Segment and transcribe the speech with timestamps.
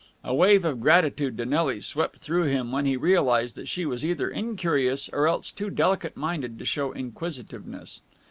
[0.23, 4.03] A wave of gratitude to Nelly swept through him when he realized that she was
[4.03, 8.01] either incurious or else too delicate minded to show inquisitiveness.